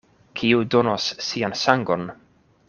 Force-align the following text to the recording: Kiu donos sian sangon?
Kiu 0.39 0.63
donos 0.75 1.05
sian 1.27 1.55
sangon? 1.65 2.11